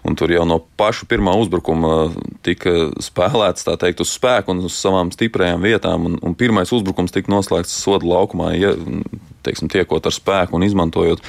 un 0.03 0.15
tur 0.19 0.33
jau 0.33 0.41
no 0.43 0.57
paša 0.59 1.05
pirmā 1.07 1.31
uzbrukuma 1.39 2.09
tika 2.43 2.89
spēlēts 2.99 3.63
teikt, 3.63 4.03
uz 4.03 4.11
spēku 4.11 4.51
un 4.51 4.65
uz 4.67 4.75
savām 4.75 5.07
stiprajām 5.15 5.63
vietām. 5.63 6.09
Un, 6.09 6.17
un 6.19 6.35
pirmais 6.35 6.73
uzbrukums 6.75 7.15
tika 7.15 7.31
noslēgts 7.31 7.77
soda 7.79 8.03
laukumā, 8.11 8.51
ja, 8.59 8.73
teiksim, 9.47 9.71
tiekot 9.71 10.11
ar 10.11 10.17
spēku 10.17 10.59
un 10.59 10.67
izmantojot 10.67 11.23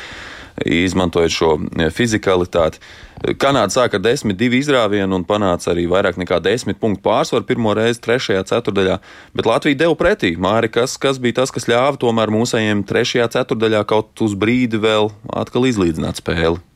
izmantojot 0.66 1.32
šo 1.34 1.52
e, 1.58 1.88
fizikalitāti. 1.94 2.80
Kanāda 3.40 3.68
sāka 3.74 3.98
ar 3.98 4.04
10-2 4.06 4.60
izrāvienu 4.62 5.18
un 5.18 5.26
panāca 5.28 5.74
arī 5.74 5.84
vairāk 5.90 6.16
nekā 6.20 6.38
10 6.40 6.78
punktu 6.80 7.04
pārsvaru 7.04 7.44
pirmo 7.48 7.74
reizi 7.76 8.00
trešajā 8.06 8.46
ceturdaļā, 8.48 8.96
bet 9.36 9.48
Latvija 9.48 9.82
deva 9.82 9.98
pretī. 9.98 10.32
Māri, 10.40 10.72
kas, 10.72 10.96
kas 11.00 11.20
bija 11.20 11.42
tas, 11.42 11.52
kas 11.52 11.68
ļāva 11.68 12.00
tomēr 12.00 12.32
mūsējiem 12.32 12.86
trešajā 12.88 13.28
ceturdaļā 13.36 13.84
kaut 13.88 14.24
uz 14.24 14.36
brīdi 14.38 14.80
vēl 14.80 15.12
atkal 15.36 15.68
izlīdzināt 15.68 16.22
spēli? 16.22 16.69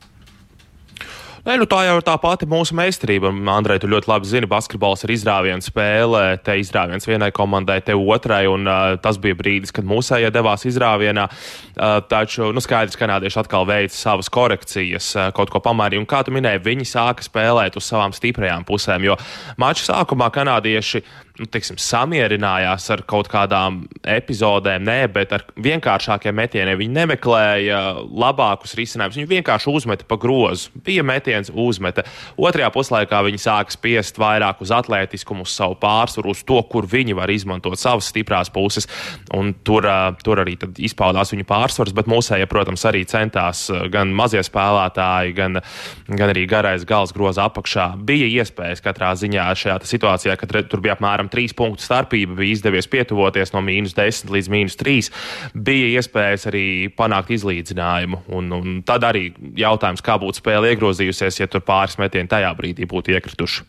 Nē, 1.45 1.59
nu 1.61 1.67
tā 1.69 1.83
jau 1.85 1.99
ir 1.99 2.01
tā 2.01 2.15
pati 2.17 2.47
mūsu 2.49 2.73
meistarība. 2.73 3.29
Andrej, 3.53 3.83
tu 3.83 3.89
ļoti 3.91 4.09
labi 4.09 4.25
zini, 4.25 4.47
basketbols 4.49 5.05
ir 5.05 5.11
izrāviens 5.13 5.67
spēle. 5.69 6.39
Te 6.41 6.55
izrāviens 6.57 7.05
vienai 7.05 7.27
komandai, 7.37 7.75
te 7.85 7.93
otrai, 7.93 8.47
un 8.49 8.65
uh, 8.65 8.95
tas 8.97 9.19
bija 9.21 9.37
brīdis, 9.37 9.69
kad 9.75 9.85
mūsējie 9.85 10.31
devās 10.33 10.65
izrāvienā. 10.65 11.27
Uh, 11.29 11.99
taču, 12.09 12.49
nu, 12.49 12.63
skaidrs, 12.65 12.97
ka 12.97 13.05
kanādieši 13.05 13.37
atkal 13.43 13.69
veica 13.69 13.93
savas 13.93 14.31
korekcijas, 14.33 15.11
uh, 15.19 15.27
kaut 15.37 15.53
ko 15.53 15.61
pamārīja. 15.61 16.01
Un, 16.01 16.09
kā 16.09 16.23
tu 16.25 16.33
minēji, 16.33 16.63
viņi 16.65 16.89
sāka 16.89 17.27
spēlēt 17.27 17.77
uz 17.77 17.85
savām 17.93 18.17
stiprajām 18.17 18.65
pusēm, 18.65 19.05
jo 19.05 19.19
mača 19.61 19.85
sākumā 19.91 20.31
kanādieši 20.33 21.03
nu, 21.39 21.47
teiksim, 21.51 21.77
samierinājās 21.81 22.87
ar 22.93 23.03
kaut 23.07 23.27
kādām 23.31 23.83
epizodēm, 24.07 24.85
nē, 24.87 24.97
bet 25.13 25.33
ar 25.35 25.43
vienkāršākiem 25.59 26.35
metieniem. 26.37 26.77
Viņi 26.79 26.95
nemeklēja 26.95 27.81
labākus 28.05 28.75
risinājumus. 28.79 29.19
Viņi 29.19 29.31
vienkārši 29.33 29.71
uzmeta 29.71 30.07
pa 30.07 30.17
grozu. 30.21 30.71
Bija 30.85 31.03
metiens, 31.05 31.51
uzmeta. 31.51 32.05
Otrajā 32.39 32.69
puslaikā 32.73 33.21
viņi 33.27 33.41
sāka 33.41 33.75
spiest 33.75 34.19
vairāk 34.21 34.63
uz 34.63 34.71
atletiskumu, 34.75 35.45
uz 35.45 35.55
savu 35.55 35.77
pārsvaru, 35.81 36.31
uz 36.31 36.43
to, 36.47 36.61
kur 36.71 36.87
viņi 36.89 37.17
var 37.17 37.31
izmantot 37.33 37.79
savas 37.79 38.09
stiprās 38.11 38.51
puses. 38.53 38.87
Un 39.35 39.53
tur, 39.67 39.87
tur 40.23 40.43
arī 40.43 40.55
izpaudās 40.87 41.33
viņu 41.35 41.47
pārsvars, 41.49 41.95
bet 41.95 42.09
mūsēja, 42.11 42.47
protams, 42.51 42.87
arī 42.87 43.03
centās 43.09 43.67
gan 43.91 44.13
mazie 44.15 44.43
spēlētāji, 44.45 45.35
gan, 45.35 45.59
gan 46.07 46.31
arī 46.31 46.45
garais 46.49 46.87
gals 46.87 47.13
groza 47.15 47.49
apakšā. 47.49 47.91
Bija 48.07 48.29
iespējas 48.39 48.83
katrā 48.85 49.11
ziņā 49.19 49.49
šajā 49.59 49.79
situācijā, 49.85 50.39
kad 50.39 50.55
tur 50.71 50.83
bija 50.83 50.95
apmēram 50.95 51.24
apmēram 51.25 51.29
3 51.31 51.55
punktu 51.55 51.83
starpība, 51.83 52.35
bija 52.35 52.53
izdevies 52.53 52.87
pietuvoties 52.87 53.53
no 53.53 53.61
mīnus 53.61 53.95
10 53.95 54.31
līdz 54.31 54.49
mīnus 54.49 54.77
3. 54.77 55.11
Bija 55.53 55.99
iespējas 55.99 56.47
arī 56.47 56.89
panākt 56.95 57.31
izlīdzinājumu. 57.31 58.25
Un, 58.29 58.51
un 58.51 58.83
tad 58.85 59.03
arī 59.03 59.33
jautājums, 59.55 60.01
kā 60.01 60.17
būtu 60.17 60.41
spēle 60.41 60.71
iegrozījusies, 60.73 61.39
ja 61.39 61.47
tur 61.47 61.61
pāris 61.61 61.97
metieni 61.97 62.29
tajā 62.29 62.53
brīdī 62.55 62.85
būtu 62.85 63.15
iekrituši. 63.15 63.65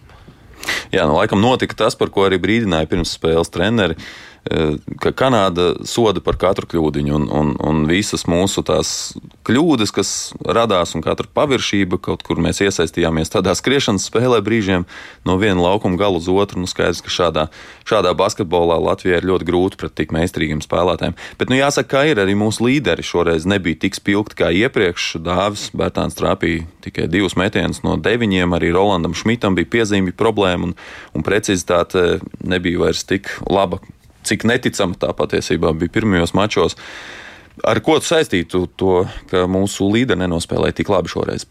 Jā, 0.91 1.05
nu, 1.07 1.19
laikam 1.19 1.41
notika 1.41 1.77
tas, 1.77 1.95
par 1.95 2.11
ko 2.11 2.27
arī 2.27 2.39
brīdināja 2.41 2.89
pirms 2.91 3.15
spēles 3.17 3.53
treneri. 3.53 3.95
Eh, 3.97 4.36
ka 5.03 5.13
Kanāda 5.17 5.73
soda 5.89 6.21
par 6.25 6.39
katru 6.41 6.69
kļūdiņu, 6.71 7.15
un, 7.17 7.27
un, 7.33 7.53
un 7.59 7.85
visas 7.89 8.27
mūsu 8.31 8.63
tās 8.67 8.91
kļūdas, 9.47 9.93
kas 9.95 10.11
radās, 10.43 10.95
un 10.97 11.03
katra 11.05 11.29
paviršība, 11.35 11.99
kaut 12.03 12.23
kur 12.27 12.41
mēs 12.43 12.61
iesaistījāmies 12.65 13.33
tādā 13.33 13.55
skriešanas 13.59 14.07
spēlē 14.11 14.41
brīžiem 14.47 14.87
no 15.27 15.37
viena 15.41 15.63
laukuma 15.65 15.99
gala 16.01 16.21
uz 16.21 16.29
otru. 16.31 16.63
Nu, 16.63 16.71
skaidrs, 16.71 17.03
ka 17.05 17.13
šādā, 17.13 17.47
šādā 17.89 18.13
basketbolā 18.19 18.79
Latvijai 18.83 19.21
ir 19.21 19.29
ļoti 19.33 19.49
grūti 19.49 19.81
pret 19.81 19.97
tik 19.99 20.15
meistarīgiem 20.15 20.63
spēlētājiem. 20.65 21.19
Bet, 21.41 21.51
nu, 21.51 21.59
jāsaka, 21.59 21.91
ka 21.97 22.05
ir 22.11 22.23
arī 22.23 22.37
mūsu 22.39 22.67
līderi 22.67 23.07
šoreiz 23.07 23.49
nebija 23.49 23.83
tik 23.87 23.99
spilgti 23.99 24.41
kā 24.43 24.53
iepriekš. 24.63 25.17
Dāvis 25.27 25.69
Bērtāns 25.77 26.19
trāpīja 26.19 26.67
tikai 26.87 27.09
divus 27.11 27.35
metienus 27.39 27.83
no 27.87 27.97
deviņiem, 27.99 28.55
arī 28.55 28.71
Rolandam 28.75 29.15
Šmitam 29.17 29.59
bija 29.59 29.73
piezīmju 29.79 30.15
problēma, 30.19 30.71
un, 30.71 30.79
un 31.17 31.27
precizitāte 31.27 32.21
nebija 32.47 32.87
vairs 32.87 33.07
tik 33.09 33.31
laba 33.51 33.81
cik 34.27 34.47
neticama 34.49 34.99
tā 35.01 35.13
patiesībā 35.17 35.73
bija 35.79 35.95
pirmajos 35.99 36.35
mačos. 36.37 36.79
Ar 37.65 37.81
ko 37.81 37.97
saistītu 38.05 38.67
to, 38.77 39.05
ka 39.31 39.47
mūsu 39.49 39.89
līderi 39.89 40.21
nenospēlēja 40.25 40.83
tik 40.83 40.93
labi 40.93 41.13
šoreiz? 41.13 41.47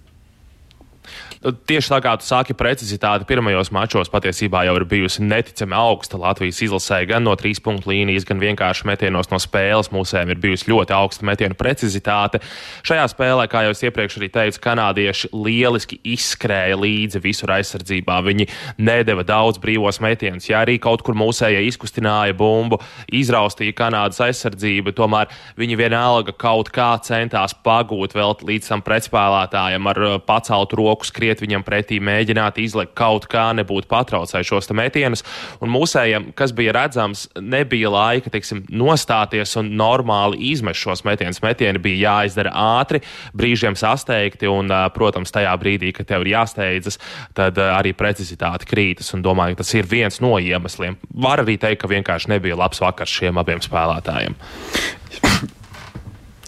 Tieši 1.45 1.91
tā 1.91 1.99
kā 2.01 2.15
tu 2.17 2.25
sāki, 2.25 2.55
precizitāte 2.57 3.27
pirmajos 3.29 3.69
mačos 3.75 4.09
patiesībā 4.09 4.63
jau 4.65 4.73
ir 4.79 4.85
bijusi 4.89 5.21
neticami 5.21 5.75
augsta. 5.77 6.17
Latvijas 6.17 6.63
izlasē 6.65 7.03
gan 7.05 7.21
no 7.27 7.35
trīs 7.37 7.59
punktu 7.61 7.91
līnijas, 7.91 8.25
gan 8.25 8.41
vienkārši 8.41 8.87
metienos 8.89 9.29
no 9.29 9.37
spēles 9.41 9.91
mūsēm 9.93 10.31
ir 10.33 10.41
bijusi 10.41 10.71
ļoti 10.71 10.95
augsta 10.97 11.27
metienu 11.29 11.57
precizitāte. 11.59 12.41
Šajā 12.87 13.03
spēlē, 13.13 13.45
kā 13.51 13.61
jau 13.65 13.75
es 13.75 13.83
iepriekš 13.85 14.17
arī 14.17 14.29
teicu, 14.33 14.61
kanādieši 14.63 15.29
lieliski 15.35 15.99
izskrēja 16.15 16.79
līdzi 16.81 17.21
visur 17.21 17.53
aizsardzībā. 17.59 18.17
Viņi 18.25 18.49
nedeva 18.81 19.21
daudz 19.27 19.61
brīvos 19.61 20.01
metienus. 20.01 20.49
Ja 20.49 20.63
arī 20.65 20.79
kaut 20.81 21.05
kur 21.05 21.13
mūsējie 21.19 21.61
izkustināja 21.69 22.33
bumbu, 22.37 22.81
izraustīja 23.13 23.77
Kanādas 23.77 24.23
aizsardzību, 24.25 24.95
tomēr 24.97 25.29
viņi 25.61 25.77
vienalga 25.77 26.33
kaut 26.33 26.73
kā 26.73 26.89
centās 27.05 27.53
pagūt 27.65 28.17
vēl 28.17 28.33
līdz 28.49 28.73
tam 28.73 28.81
pretspēlētājam 28.85 29.93
ar 29.93 30.01
uh, 30.01 30.17
paceltu 30.25 30.81
roku 30.81 31.05
skriet 31.05 31.34
iet 31.35 31.43
viņam 31.43 31.65
pretī, 31.67 31.99
mēģināt 31.99 32.59
izlikt 32.63 32.95
kaut 32.97 33.27
kā, 33.31 33.49
nebūt 33.57 33.89
patraucējušos 33.91 34.71
metienus. 34.75 35.23
Un 35.63 35.71
mūsējiem, 35.73 36.31
kas 36.37 36.53
bija 36.55 36.73
redzams, 36.75 37.27
nebija 37.39 37.91
laika 37.91 38.31
tiksim, 38.33 38.63
nostāties 38.71 39.55
un 39.59 39.73
normāli 39.77 40.51
izmest 40.53 40.81
šos 40.81 41.03
metienus. 41.07 41.41
Metieni 41.43 41.81
bija 41.83 42.15
jāizdara 42.15 42.53
ātri, 42.79 43.03
brīžiem 43.35 43.77
sasteigti, 43.79 44.49
un, 44.51 44.71
protams, 44.95 45.33
tajā 45.35 45.53
brīdī, 45.59 45.91
kad 45.95 46.09
tev 46.09 46.25
ir 46.25 46.33
jāsteidzas, 46.35 46.99
tad 47.37 47.59
arī 47.59 47.93
precizitāte 47.97 48.67
krītas. 48.69 49.11
Un 49.15 49.25
domāju, 49.25 49.57
ka 49.57 49.65
tas 49.65 49.73
ir 49.75 49.89
viens 49.89 50.21
no 50.23 50.35
iemesliem. 50.39 50.99
Var 51.25 51.45
arī 51.45 51.59
teikt, 51.61 51.83
ka 51.83 51.91
vienkārši 51.91 52.35
nebija 52.35 52.59
labs 52.59 52.83
vakars 52.83 53.19
šiem 53.19 53.41
abiem 53.41 53.63
spēlētājiem. 53.63 54.37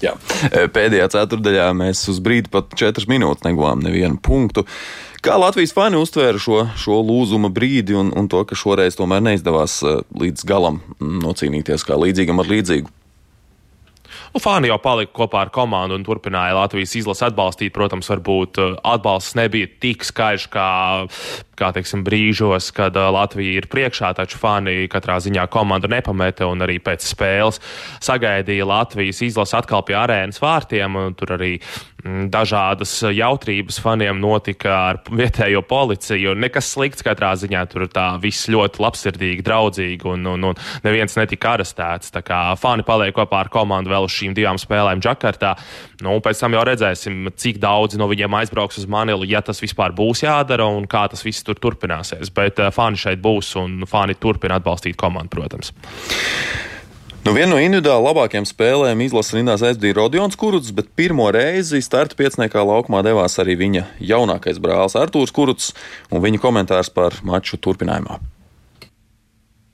Jā. 0.04 0.14
Pēdējā 0.74 1.08
ceturdaļā 1.16 1.72
mēs 1.78 2.04
uz 2.12 2.22
brīdi 2.24 2.52
pat 2.54 2.76
četras 2.78 3.08
minūtes 3.10 3.46
neguvām 3.48 3.82
nevienu 3.86 4.20
punktu. 4.22 4.68
Kā 5.26 5.40
Latvijas 5.42 5.74
fani 5.74 5.98
uztvēra 5.98 6.40
šo, 6.42 6.62
šo 6.78 7.00
lūzuma 7.02 7.50
brīdi 7.54 7.98
un, 7.98 8.12
un 8.16 8.30
to, 8.30 8.44
ka 8.48 8.58
šoreiz 8.58 9.00
tomēr 9.00 9.24
neizdevās 9.26 9.80
līdz 10.14 10.46
galam 10.48 10.84
nocīnīties 11.02 11.88
kā 11.88 11.98
līdzīgam 11.98 12.44
ar 12.44 12.54
līdzīgu? 12.54 12.94
Nu, 14.34 14.42
Fāni 14.44 14.70
jau 14.70 14.78
palika 14.82 15.14
kopā 15.18 15.46
ar 15.46 15.52
komandu 15.54 15.98
un 15.98 16.06
turpināja 16.06 16.56
Latvijas 16.58 16.96
izlasi 17.00 17.26
atbalstīt. 17.30 17.74
Protams, 17.76 18.10
varbūt 18.12 18.60
atbalsts 18.86 19.38
nebija 19.40 19.70
tik 19.82 20.06
skaļš 20.06 20.48
kā, 20.54 20.70
kā 21.58 21.72
teiksim, 21.76 22.04
brīžos, 22.08 22.70
kad 22.76 22.96
Latvija 22.96 23.58
ir 23.58 23.70
priekšā, 23.72 24.14
taču 24.18 24.40
Fāni 24.42 24.88
katrā 24.92 25.18
ziņā 25.24 25.48
komandu 25.54 25.90
nepameta 25.92 26.48
un 26.50 26.64
arī 26.66 26.80
pēc 26.84 27.06
spēles 27.08 27.62
sagaidīja 28.04 28.68
Latvijas 28.68 29.24
izlasi 29.26 29.58
atkal 29.60 29.86
pie 29.88 29.98
arēnas 30.00 30.42
vārtiem. 30.44 31.00
Tur 31.18 31.38
arī 31.38 31.56
Mm, 32.08 32.28
dažādas 32.30 32.92
jautrības 33.10 33.80
faniem 33.82 34.20
notika 34.22 34.74
ar 34.92 35.00
vietējo 35.20 35.64
policiju. 35.66 36.36
Nekas 36.38 36.70
slikts 36.76 37.06
katrā 37.06 37.34
ziņā 37.40 37.64
tur 37.72 37.88
tā 37.92 38.06
viss 38.22 38.48
ļoti 38.54 38.84
labsirdīgi, 38.84 39.46
draudzīgi 39.46 40.06
un, 40.14 40.28
un, 40.36 40.46
un 40.52 40.62
neviens 40.86 41.18
netika 41.18 41.56
arestēts. 41.56 42.14
Tā 42.14 42.22
kā 42.26 42.42
fani 42.60 42.86
paliek 42.88 43.16
kopā 43.18 43.42
ar 43.44 43.52
komandu 43.54 43.92
vēl 43.92 44.06
uz 44.06 44.14
šīm 44.14 44.36
divām 44.38 44.62
spēlēm 44.62 45.02
Džakartā. 45.04 45.56
Nu, 46.06 46.20
pēc 46.22 46.44
tam 46.44 46.54
jau 46.54 46.62
redzēsim, 46.70 47.32
cik 47.34 47.58
daudzi 47.64 47.98
no 47.98 48.06
viņiem 48.12 48.36
aizbrauks 48.44 48.78
uz 48.78 48.86
Manilu, 48.86 49.26
ja 49.26 49.42
tas 49.42 49.58
vispār 49.64 49.96
būs 49.98 50.22
jādara 50.22 50.68
un 50.70 50.86
kā 50.86 51.08
tas 51.10 51.26
viss 51.26 51.47
tur 51.48 51.60
turpināsies. 51.64 52.32
Bet 52.36 52.62
uh, 52.62 52.72
fani 52.76 53.00
šeit 53.00 53.24
būs 53.24 53.56
un 53.62 53.84
fani 53.90 54.18
turpina 54.20 54.60
atbalstīt 54.62 55.00
komandu, 55.00 55.34
protams. 55.38 55.74
Nu, 57.28 57.34
viena 57.36 57.50
no 57.52 57.58
individuāli 57.60 58.06
labākajām 58.06 58.46
spēlēm 58.48 59.02
izlases 59.04 59.36
rindās 59.36 59.64
aizdīja 59.66 59.98
Rodions 59.98 60.38
Kuruts, 60.40 60.72
bet 60.72 60.94
pirmo 60.96 61.26
reizi 61.36 61.82
starta 61.84 62.16
pieciniekā 62.16 62.64
laukumā 62.64 63.02
devās 63.04 63.36
arī 63.44 63.58
viņa 63.60 63.84
jaunākais 64.00 64.62
brālis 64.64 64.96
Artūrs 64.96 65.36
Kuruts 65.36 65.74
un 66.08 66.24
viņa 66.24 66.40
komentārs 66.40 66.94
par 66.94 67.20
maču 67.28 67.60
turpinājumā. 67.60 68.22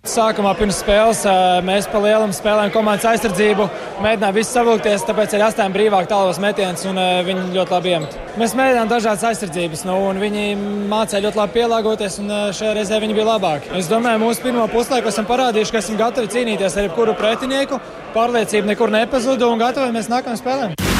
Sākumā 0.03 0.49
pirms 0.59 0.81
spēles 0.81 1.21
mēs 1.63 1.85
pa 1.87 1.99
lielam 2.03 2.33
spēlējām 2.35 2.73
komandas 2.73 3.05
aizsardzību, 3.07 3.69
mēģinājām 4.03 4.35
visu 4.35 4.51
savilkties, 4.51 5.05
tāpēc 5.07 5.35
arī 5.37 5.45
atstājām 5.45 5.77
brīvāk 5.77 6.09
tālos 6.11 6.41
metienus 6.43 6.83
un 6.89 6.99
viņi 7.23 7.45
ļoti 7.55 7.71
labi 7.71 7.93
iemet. 7.93 8.17
Mēs 8.35 8.51
mēģinājām 8.59 8.91
dažādas 8.91 9.23
aizsardzības, 9.29 9.85
nu, 9.87 9.95
un 10.09 10.19
viņi 10.19 10.43
mācīja 10.91 11.23
ļoti 11.23 11.39
labi 11.39 11.55
pielāgoties, 11.55 12.19
un 12.19 12.35
šajā 12.51 12.75
reizē 12.75 12.99
viņi 12.99 13.15
bija 13.15 13.29
labāki. 13.31 13.71
Es 13.79 13.87
domāju, 13.87 14.25
mūsu 14.25 14.43
pirmo 14.43 14.67
puslaiku 14.75 15.07
esam 15.07 15.29
parādījuši, 15.29 15.71
ka 15.71 15.85
esam 15.85 16.01
gatavi 16.03 16.35
cīnīties 16.35 16.75
ar 16.75 16.89
jebkuru 16.89 17.15
pretinieku, 17.15 17.79
pārliecība 18.11 18.73
nekur 18.73 18.91
nepazuda 18.91 19.47
un 19.47 19.63
gatavojamies 19.63 20.11
nākamajām 20.11 20.43
spēlēm. 20.43 20.92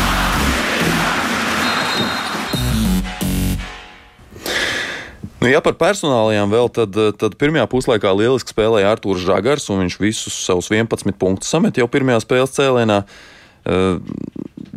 Nu, 5.44 5.50
ja 5.52 5.60
par 5.60 5.74
personālajām 5.76 6.54
vēl, 6.54 6.70
tad, 6.72 6.98
tad 7.20 7.34
pirmajā 7.36 7.66
puslaikā 7.68 8.14
lieliski 8.16 8.54
spēlēja 8.54 8.94
Arthurs 8.94 9.26
Žagars, 9.28 9.66
un 9.74 9.82
viņš 9.84 9.98
visus 10.00 10.38
savus 10.46 10.70
11 10.72 11.18
punktus 11.20 11.52
samet 11.52 11.76
jau 11.82 11.88
pirmajā 11.92 12.22
spēles 12.24 12.54
cēlienā. 12.56 13.02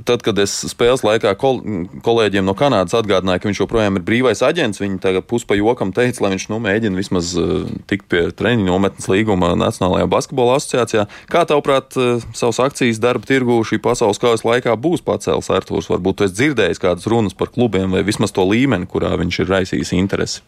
Tad, 0.07 0.23
kad 0.23 0.39
es 0.39 0.53
spēles 0.71 1.03
laikā 1.03 1.33
kol, 1.41 1.59
kolēģiem 2.07 2.47
no 2.47 2.55
Kanādas 2.59 2.95
atgādināju, 2.95 3.43
ka 3.43 3.49
viņš 3.51 3.61
joprojām 3.65 3.99
ir 3.99 4.05
brīvais 4.07 4.43
aģents, 4.47 4.79
viņi 4.79 5.01
tagad 5.03 5.27
puspa 5.27 5.57
jokam 5.59 5.91
teica, 5.97 6.23
lai 6.23 6.37
viņš 6.37 6.47
nu, 6.53 6.61
mēģina 6.63 7.01
vismaz 7.01 7.33
uh, 7.41 7.67
tikt 7.91 8.07
pie 8.13 8.23
treniņu 8.39 8.71
nometnes 8.71 9.11
līguma 9.11 9.51
Nacionālajā 9.59 10.07
basketbola 10.13 10.61
asociācijā. 10.61 11.09
Kā 11.33 11.43
tavuprāt, 11.51 11.99
uh, 11.99 12.23
savas 12.39 12.63
akcijas 12.69 13.03
darba 13.03 13.27
tirgū 13.27 13.59
šī 13.67 13.81
pasaules 13.83 14.23
kaujas 14.23 14.47
laikā 14.47 14.79
būs 14.79 15.03
pacēlis 15.07 15.51
Artūrs? 15.59 15.91
Varbūt 15.91 16.21
tu 16.21 16.29
esi 16.29 16.39
dzirdējis 16.39 16.83
kādas 16.87 17.11
runas 17.11 17.35
par 17.35 17.51
klubiem 17.51 17.91
vai 17.97 18.07
vismaz 18.07 18.35
to 18.37 18.47
līmeni, 18.47 18.87
kurā 18.87 19.17
viņš 19.19 19.43
ir 19.43 19.57
raisījis 19.57 19.97
interesi. 19.99 20.45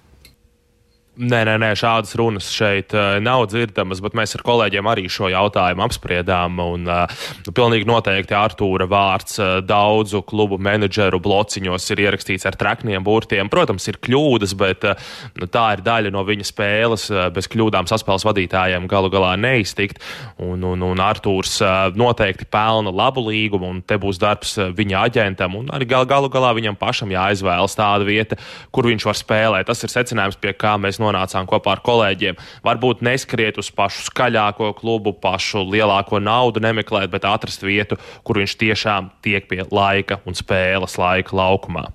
Nē, 1.18 1.40
nē, 1.48 1.56
nē, 1.58 1.72
šādas 1.75 2.12
runas 2.14 2.46
šeit 2.54 2.92
uh, 2.94 3.16
nav 3.18 3.48
dzirdamas, 3.50 3.98
bet 4.04 4.14
mēs 4.14 4.37
ar 4.37 4.42
kolēģiem 4.46 4.87
arī 4.87 5.08
šo 5.10 5.26
jautājumu 5.32 5.82
apspriedām. 5.82 6.60
Un, 6.62 6.84
uh, 6.87 7.25
pilnīgi 7.50 7.88
noteikti 7.90 8.37
Artūra 8.38 8.87
vārds 8.87 9.40
uh, 9.42 9.56
daudzu 9.66 10.20
klubu 10.22 10.60
menedžeru 10.62 11.18
blociņos 11.18 11.90
ir 11.90 12.02
ierakstīts 12.04 12.46
ar 12.46 12.54
trakniem 12.60 13.02
burtiem. 13.02 13.50
Protams, 13.50 13.88
ir 13.90 13.98
kļūdas, 13.98 14.54
bet 14.60 14.87
nu, 14.87 15.48
tā 15.50 15.64
ir 15.75 15.82
daļa 15.88 16.12
no 16.14 16.22
viņa 16.28 16.46
spēles. 16.46 17.08
Bez 17.34 17.50
kļūdām 17.50 17.90
saspēles 17.90 18.22
vadītājiem 18.28 18.87
galu 18.87 19.10
galā 19.10 19.34
neiztikt. 19.42 19.98
Un, 20.38 20.62
un, 20.62 20.87
un 20.87 21.02
Artūrs 21.02 21.56
noteikti 21.98 22.46
pelna 22.46 22.94
labu 22.94 23.26
līgumu, 23.26 23.72
un 23.75 23.82
te 23.82 23.98
būs 23.98 24.22
darbs 24.22 24.54
viņa 24.54 25.02
aģentam. 25.10 25.58
Un 25.58 25.75
arī 25.75 25.90
gal, 25.90 26.06
galu 26.06 26.30
galā 26.30 26.54
viņam 26.60 26.78
pašam 26.78 27.10
jāizvēlas 27.10 27.75
tāda 27.75 28.06
vieta, 28.06 28.38
kur 28.70 28.87
viņš 28.87 29.10
var 29.10 29.20
spēlēt. 29.25 29.66
Tas 29.72 29.82
ir 29.82 29.96
secinājums, 29.98 30.38
pie 30.38 30.54
kā 30.54 30.78
mēs 30.78 31.02
nonācām 31.08 31.48
kopā 31.50 31.76
ar 31.76 31.84
kolēģiem. 31.84 32.38
Varbūt 32.66 33.04
neskriet 33.06 33.58
uz 33.60 33.72
pašu 33.74 34.06
skaļāko 34.10 34.72
klubu, 34.78 35.16
pašu 35.16 35.64
lielāko 35.66 36.22
naudu 36.22 36.62
nemeklēt, 36.64 37.10
bet 37.12 37.26
atrast 37.28 37.64
vietu, 37.66 37.98
kur 38.22 38.42
viņš 38.42 38.58
tiešām 38.60 39.12
tiek 39.24 39.48
pie 39.50 39.64
laika 39.68 40.22
un 40.28 40.36
spēles 40.38 41.00
laika 41.00 41.36
laukumā. 41.38 41.88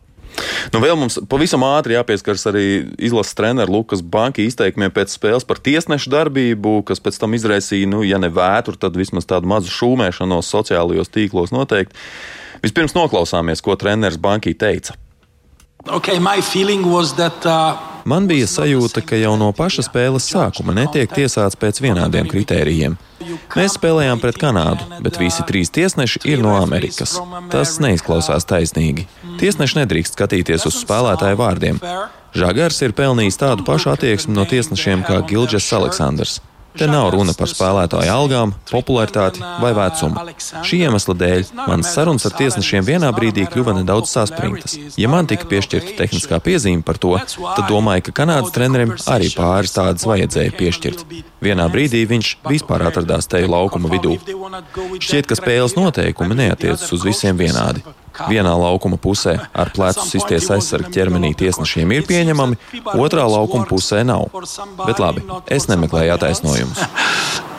Nu, 0.74 0.80
vēl 0.82 0.96
mums 0.98 1.20
pavisam 1.30 1.62
ātri 1.68 1.94
jāpieskaras 1.98 2.48
arī 2.50 2.66
izlases 2.98 3.38
treneru 3.38 3.78
Lukas 3.78 4.02
Banka 4.02 4.42
izteikumiem 4.42 4.94
pēc 4.94 5.14
spēles 5.14 5.46
par 5.46 5.62
tiesnešu 5.62 6.10
darbību, 6.14 6.80
kas 6.88 7.04
pēc 7.04 7.20
tam 7.22 7.38
izraisīja, 7.38 7.90
nu, 7.92 8.02
ja 8.08 8.18
ne 8.22 8.32
vētru, 8.34 8.78
tad 8.80 8.98
vismaz 8.98 9.30
tādu 9.30 9.50
mazu 9.52 9.70
šūmēšanos 9.74 10.50
sociālajos 10.56 11.14
tīklos 11.14 11.54
noteikti. 11.54 11.98
Vispirms 12.64 12.96
noklausāmies, 12.98 13.62
ko 13.62 13.78
treneris 13.78 14.22
Banki 14.22 14.56
teica. 14.58 14.98
Okay, 15.88 16.20
that 17.18 17.46
uh, 17.46 17.94
Man 18.06 18.28
bija 18.28 18.48
sajūta, 18.48 19.00
ka 19.08 19.16
jau 19.16 19.34
no 19.40 19.50
paša 19.56 19.86
spēles 19.88 20.26
sākuma 20.28 20.76
netiek 20.76 21.12
tiesāts 21.12 21.56
pēc 21.60 21.80
vienādiem 21.84 22.28
kritērijiem. 22.28 22.98
Mēs 23.56 23.78
spēlējām 23.78 24.20
pret 24.20 24.40
Kanādu, 24.42 25.00
bet 25.06 25.20
visi 25.22 25.46
trīs 25.48 25.72
tiesneši 25.72 26.24
ir 26.28 26.44
no 26.44 26.58
Amerikas. 26.60 27.16
Tas 27.52 27.78
neizklausās 27.84 28.48
taisnīgi. 28.50 29.08
Tiesneši 29.40 29.80
nedrīkst 29.80 30.20
skatīties 30.20 30.68
uz 30.68 30.82
spēlētāju 30.84 31.40
vārdiem. 31.40 31.80
Žagars 32.36 32.82
ir 32.84 32.96
pelnījis 32.98 33.40
tādu 33.40 33.64
pašu 33.68 33.94
attieksmi 33.94 34.36
no 34.36 34.44
tiesnešiem 34.50 35.06
kā 35.08 35.22
Gilģis 35.30 35.72
Aleksandrs. 35.80 36.42
Te 36.78 36.88
nav 36.90 37.12
runa 37.14 37.36
par 37.38 37.50
spēlētāju 37.52 38.10
algām, 38.10 38.54
popularitāti 38.72 39.44
vai 39.62 39.72
vecumu. 39.78 40.24
Šī 40.66 40.80
iemesla 40.88 41.16
dēļ 41.20 41.52
manas 41.60 41.92
sarunas 41.94 42.26
ar 42.26 42.34
tiesnešiem 42.40 42.86
vienā 42.88 43.12
brīdī 43.14 43.46
kļuva 43.50 43.76
nedaudz 43.78 44.10
saspringtas. 44.16 44.76
Ja 44.98 45.12
man 45.14 45.30
tika 45.30 45.46
piešķirta 45.52 45.94
tehniskā 46.02 46.42
piezīme 46.44 46.82
par 46.86 46.98
to, 47.02 47.14
tad 47.44 47.70
domāju, 47.70 48.08
ka 48.08 48.18
Kanādas 48.24 48.54
trenerim 48.56 48.96
arī 49.14 49.30
pāris 49.38 49.76
tādas 49.78 50.08
vajadzēja 50.10 50.56
piešķirt. 50.58 51.06
Vienā 51.46 51.68
brīdī 51.74 52.06
viņš 52.10 52.36
vispār 52.50 52.88
atradās 52.90 53.30
te 53.30 53.44
laukuma 53.46 53.92
vidū. 53.94 54.18
Šķiet, 54.98 55.30
ka 55.30 55.38
spēles 55.38 55.78
noteikumi 55.78 56.42
neatiecas 56.42 56.90
uz 56.96 57.06
visiem 57.06 57.38
vienādi. 57.38 57.86
Vienā 58.30 58.54
laukuma 58.58 59.00
pusē 59.02 59.38
ar 59.54 59.72
plecu 59.74 60.06
sisties 60.08 60.50
aizsargu 60.54 60.92
ķermenī 60.94 61.34
tiesnešiem 61.38 61.96
ir 61.98 62.06
pieņemami, 62.10 62.60
otrā 62.94 63.26
laukuma 63.30 63.66
pusē 63.70 64.04
nav. 64.08 64.30
Bet 64.86 65.02
labi, 65.02 65.26
es 65.52 65.70
nemeklēju 65.72 66.16
attaisnojumus. 66.18 66.86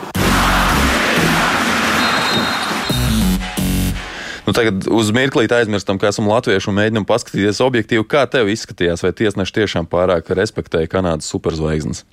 Nu, 4.45 4.53
tagad 4.53 4.85
uz 4.93 5.07
mirklī 5.09 5.47
aizmirstam, 5.49 5.97
ka 5.97 6.11
esam 6.11 6.27
latvieši 6.29 6.69
un 6.69 6.75
mēģinam 6.77 7.05
paskatīties 7.09 7.63
objektīvi, 7.65 8.05
kā 8.05 8.27
tev 8.29 8.51
izskatījās, 8.53 9.01
vai 9.01 9.09
tiesneši 9.17 9.55
tiešām 9.57 9.89
pārāk 9.89 10.29
respektēja 10.37 10.91
Kanādas 10.91 11.31
superzvaigznes. 11.33 12.03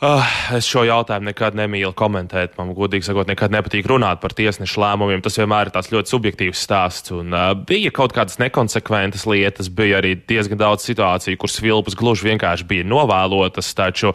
Uh, 0.00 0.24
es 0.56 0.64
šo 0.64 0.80
jautājumu 0.88 1.28
nekad 1.28 1.56
nemīlu 1.58 1.92
komentēt. 1.92 2.54
Man, 2.56 2.70
godīgi 2.72 3.04
sakot, 3.04 3.28
nekad 3.28 3.52
nepatīk 3.52 3.84
runāt 3.90 4.22
par 4.22 4.32
tiesnešu 4.32 4.80
lēmumiem. 4.80 5.20
Tas 5.20 5.36
vienmēr 5.36 5.68
ir 5.68 5.74
tāds 5.74 5.90
ļoti 5.92 6.14
subjektīvs 6.14 6.62
stāsts. 6.64 7.12
Un, 7.12 7.34
uh, 7.36 7.50
bija 7.68 7.92
kaut 7.92 8.14
kādas 8.16 8.40
nekonsekventas 8.40 9.26
lietas, 9.28 9.68
bija 9.68 9.98
arī 10.00 10.14
diezgan 10.16 10.62
daudz 10.62 10.86
situāciju, 10.88 11.36
kur 11.42 11.52
svilpas 11.52 11.98
gluži 12.00 12.30
vienkārši 12.30 12.64
bija 12.70 12.86
novēlotas. 12.88 13.68
Taču 13.76 14.14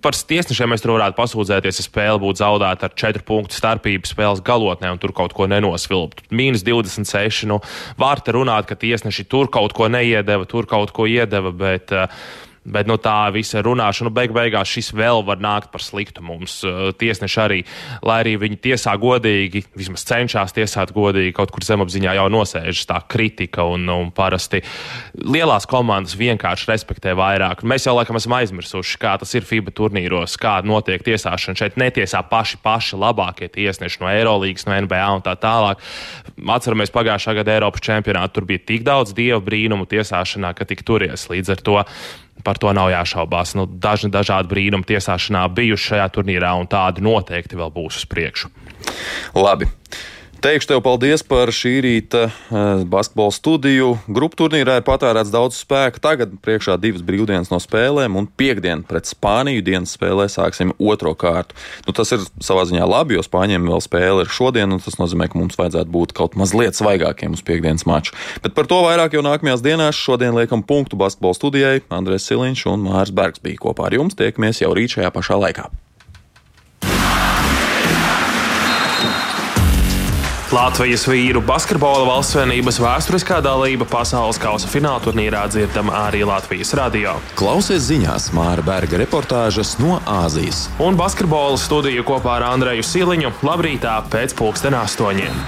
par 0.00 0.16
tiesnešiem 0.16 0.72
mēs 0.72 0.80
tur 0.80 0.94
varētu 0.94 1.18
pasūdzēties, 1.18 1.82
ja 1.82 1.84
spēle 1.84 2.22
būtu 2.22 2.40
zaudēta 2.40 2.88
ar 2.88 2.96
4 2.96 3.20
punktu 3.28 3.58
starpību 3.58 4.08
spēles 4.08 4.40
galotnē 4.46 4.94
un 4.94 5.02
tur 5.02 5.12
kaut 5.12 5.36
ko 5.36 5.44
nenosvilpt. 5.50 6.24
Mīnus 6.32 6.64
26. 6.64 7.44
Nu, 7.50 7.60
var 8.00 8.24
te 8.24 8.32
runāt, 8.32 8.64
ka 8.70 8.80
tiesneši 8.80 9.28
tur 9.28 9.52
kaut 9.52 9.76
ko 9.76 9.92
neiedeva, 9.92 10.48
tur 10.48 10.64
kaut 10.70 10.96
ko 10.96 11.04
iedeva, 11.10 11.52
bet 11.52 11.92
uh, 11.92 12.08
Bet 12.66 12.88
no 12.88 12.96
nu, 12.96 13.02
tā 13.02 13.28
visa 13.30 13.60
runāšana, 13.62 14.08
nu, 14.08 14.14
beig 14.14 14.32
beigās 14.34 14.70
šis 14.72 14.90
vēl 14.96 15.22
var 15.26 15.38
nākt 15.42 15.70
par 15.70 15.82
sliktu 15.84 16.24
mums. 16.26 16.58
Tiesneši 16.98 17.38
arī, 17.42 17.58
lai 18.06 18.16
arī 18.24 18.34
viņi 18.42 18.58
tiesā 18.64 18.96
godīgi, 18.98 19.62
vismaz 19.78 20.02
cenšas 20.08 20.54
tiesāt 20.56 20.90
godīgi, 20.96 21.34
kaut 21.36 21.52
kur 21.54 21.62
zemapziņā 21.66 22.16
jau 22.18 22.26
nosēžas 22.32 22.88
tā 22.90 22.98
kritika, 23.06 23.66
un, 23.70 23.86
un 23.92 24.10
parasti 24.14 24.62
lielās 25.22 25.68
komandas 25.70 26.16
vienkārši 26.18 26.70
respektē 26.72 27.14
vairāk. 27.18 27.62
Mēs 27.62 27.86
jau 27.86 27.94
laikam 27.94 28.18
esam 28.18 28.34
aizmirsuši, 28.40 28.98
kā 29.02 29.14
tas 29.22 29.36
ir 29.38 29.46
FIBA 29.46 29.74
turnīros, 29.76 30.34
kā 30.40 30.58
notiek 30.66 31.06
tiesāšana. 31.06 31.58
Šeit 31.62 31.78
netiesā 31.78 32.24
paši, 32.26 32.58
paši 32.66 32.98
labākie 32.98 33.50
tiesneši 33.52 34.02
no 34.02 34.10
Eirolandes, 34.10 34.66
no 34.66 34.74
NBA 34.82 35.06
un 35.14 35.24
tā 35.24 35.36
tālāk. 35.38 35.82
Atceramies 36.56 36.94
pagājušā 36.94 37.38
gada 37.38 37.54
Eiropas 37.54 37.86
čempionātu, 37.86 38.40
tur 38.40 38.50
bija 38.50 38.66
tik 38.74 38.84
daudz 38.86 39.14
dievu 39.16 39.44
brīnumu 39.46 39.86
tiesāšanā, 39.88 40.50
ka 40.56 40.66
tik 40.68 40.82
turies 40.86 41.28
līdz 41.30 41.54
ar 41.54 41.66
to 41.68 41.82
par 42.46 42.60
to 42.62 42.70
nav 42.76 42.92
jāšaubās. 42.94 43.56
Nu, 43.58 43.66
dažni 43.66 44.12
dažādi 44.14 44.50
brīnumi 44.52 44.86
tiesāšanā 44.86 45.42
bijuši 45.56 45.92
šajā 45.92 46.10
turnīrā, 46.14 46.54
un 46.60 46.70
tādi 46.70 47.02
noteikti 47.04 47.58
vēl 47.58 47.72
būs 47.74 48.02
uz 48.02 48.06
priekšu. 48.10 48.52
Labi. 49.34 49.68
Teikšu 50.46 50.68
tev 50.70 50.80
paldies 50.86 51.24
par 51.26 51.50
šī 51.50 51.70
rīta 51.82 52.20
uh, 52.28 52.84
basketbola 52.86 53.32
studiju. 53.34 53.88
Grupu 54.06 54.38
turnīrā 54.38 54.76
ir 54.78 54.84
patērēts 54.86 55.32
daudz 55.34 55.56
spēka. 55.58 55.98
Tagad 55.98 56.36
priekšā 56.44 56.76
divas 56.78 57.02
brīvdienas 57.02 57.48
no 57.50 57.58
spēlēm, 57.58 58.14
un 58.14 58.28
piekdien 58.30 58.84
pret 58.86 59.10
Spāniju 59.10 59.64
dienas 59.66 59.96
spēlē 59.96 60.28
sāksim 60.30 60.70
otro 60.78 61.16
kārtu. 61.18 61.56
Nu, 61.88 61.94
tas 61.98 62.14
ir 62.14 62.22
savā 62.38 62.62
ziņā 62.70 62.86
labi, 62.86 63.16
jo 63.16 63.24
Spāņiem 63.26 63.66
vēl 63.66 63.82
spēle 63.82 64.22
ir 64.22 64.30
šodien, 64.30 64.76
un 64.76 64.84
tas 64.84 65.00
nozīmē, 65.00 65.26
ka 65.32 65.40
mums 65.40 65.58
vajadzētu 65.58 65.90
būt 65.96 66.14
kaut 66.14 66.38
mazliet 66.38 66.78
svaigākiem 66.78 67.34
uz 67.34 67.42
piekdienas 67.42 67.82
maču. 67.90 68.14
Bet 68.44 68.54
par 68.54 68.70
to 68.70 68.78
vairāk 68.86 69.18
jau 69.18 69.24
nākamajās 69.26 69.64
dienās. 69.66 69.98
Šodien 69.98 70.38
liekam 70.38 70.62
punktu 70.62 71.00
basketbola 71.00 71.34
studijai. 71.40 71.80
Andrēs 71.90 72.30
Siliņš 72.30 72.68
un 72.70 72.86
Mārs 72.86 73.10
Bergs 73.10 73.42
bija 73.42 73.64
kopā 73.66 73.90
ar 73.90 73.98
jums. 73.98 74.14
Tiekamies 74.14 74.62
jau 74.62 74.70
rīt 74.78 74.94
šajā 74.94 75.10
pašā 75.10 75.40
laikā. 75.42 75.66
Latvijas 80.56 81.02
vīru 81.04 81.42
basketbola 81.44 82.06
valstsvienības 82.06 82.78
vēsturiskā 82.80 83.42
dalība 83.44 83.84
pasaules 83.90 84.38
kausa 84.40 84.70
fināla 84.72 85.02
turnīrā 85.04 85.42
dzirdama 85.52 85.92
arī 86.06 86.22
Latvijas 86.24 86.72
radio. 86.78 87.12
Klausies 87.36 87.84
ziņās 87.90 88.30
Māra 88.32 88.64
Berga 88.64 88.96
reportāžas 89.02 89.74
no 89.82 89.98
Āzijas. 90.08 90.62
Un 90.80 90.96
basketbola 90.96 91.60
studiju 91.60 92.06
kopā 92.08 92.38
ar 92.38 92.46
Andreju 92.54 92.86
Siliņu 92.88 93.34
labrītā 93.44 93.98
pēc 94.08 94.32
pulksten 94.38 94.78
astoņiem. 94.80 95.44